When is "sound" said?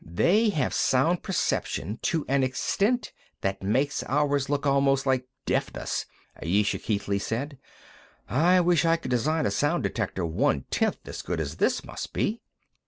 0.73-1.21, 9.51-9.83